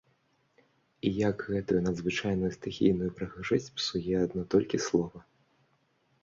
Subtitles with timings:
[1.09, 5.19] І як гэтую надзвычайную стыхійную прыгажосць псуе адно толькі слова!